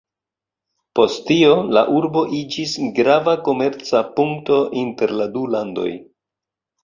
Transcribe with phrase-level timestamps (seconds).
[0.99, 5.89] Post tio la urbo iĝis grava komerca punkto inter la du landoj.